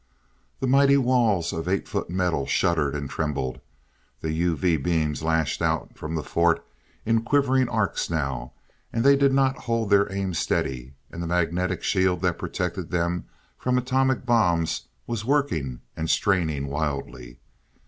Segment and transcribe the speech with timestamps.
[0.61, 3.59] The mighty walls of eight foot metal shuddered and trembled.
[4.21, 6.65] The UV beams lashed out from the fort
[7.05, 8.53] in quivering arcs now,
[8.91, 13.25] they did not hold their aim steady, and the magnetic shield that protected them
[13.59, 17.37] from atomic bombs was working and straining wildly.